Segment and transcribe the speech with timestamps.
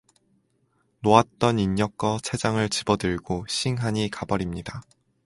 [1.01, 4.81] 놓았던 인력거 채장을 집어 들고 씽하니 가 버립니다.